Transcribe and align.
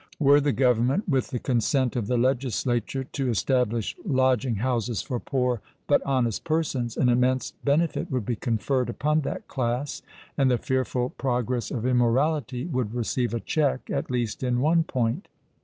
Were 0.17 0.41
the 0.41 0.51
Government, 0.51 1.07
with 1.07 1.27
the 1.27 1.37
consent 1.37 1.95
of 1.95 2.07
the 2.07 2.17
Legislature, 2.17 3.03
to 3.03 3.29
establish 3.29 3.95
lodging 4.03 4.55
houses 4.55 5.03
for 5.03 5.19
poor 5.19 5.61
but 5.85 6.01
honest 6.03 6.43
persons, 6.43 6.97
an 6.97 7.07
immense 7.07 7.51
benefit 7.63 8.09
would 8.09 8.25
be 8.25 8.35
conferred 8.35 8.89
upon 8.89 9.21
that 9.21 9.47
class, 9.47 10.01
and 10.39 10.49
the 10.49 10.57
fearful 10.57 11.11
progress 11.11 11.69
of 11.69 11.85
immorality 11.85 12.65
would 12.65 12.95
receive 12.95 13.31
a 13.31 13.39
check 13.39 13.91
at 13.91 14.09
least 14.09 14.41
in 14.41 14.59
one 14.59 14.83
point. 14.83 15.27